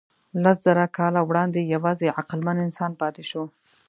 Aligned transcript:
لسزره 0.43 0.85
کاله 0.97 1.21
وړاندې 1.29 1.69
یواځې 1.73 2.13
عقلمن 2.19 2.57
انسان 2.65 2.91
پاتې 3.01 3.23
شو. 3.29 3.43